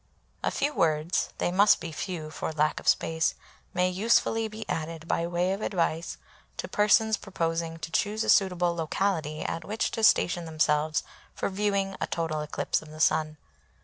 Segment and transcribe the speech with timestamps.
[0.41, 3.35] A few words (they must be few for lack of space)
[3.71, 6.17] may usefully be added, by way of advice,
[6.57, 11.03] to persons proposing to choose a suitable locality at which to station themselves
[11.35, 13.37] for viewing a total eclipse of the Sun.